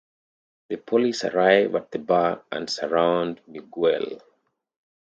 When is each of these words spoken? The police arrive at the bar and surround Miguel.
The 0.69 0.77
police 0.77 1.23
arrive 1.25 1.75
at 1.75 1.91
the 1.91 1.99
bar 1.99 2.43
and 2.51 2.67
surround 2.67 3.39
Miguel. 3.45 4.19